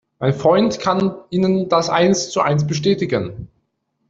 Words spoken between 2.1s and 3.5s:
zu eins bestätigen.